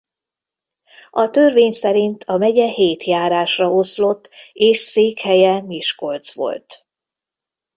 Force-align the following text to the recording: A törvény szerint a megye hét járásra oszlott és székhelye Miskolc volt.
A 1.11 1.29
törvény 1.29 1.71
szerint 1.71 2.23
a 2.23 2.37
megye 2.37 2.67
hét 2.67 3.03
járásra 3.03 3.71
oszlott 3.73 4.29
és 4.53 4.79
székhelye 4.79 5.61
Miskolc 5.61 6.33
volt. 6.33 6.85